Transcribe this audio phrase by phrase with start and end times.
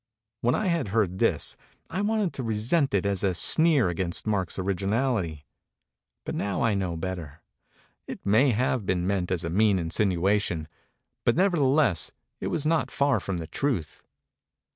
[0.39, 1.55] When I had heard this,
[1.87, 5.45] I wanted to resent it as a sneer against Mark's originality.
[6.25, 7.43] But now I know better.
[8.07, 10.15] It may have been meant as a mean in 268 MEMORIES
[10.49, 14.01] OF MARK TWAIN sinuation; but nevertheless it was not far from the truth.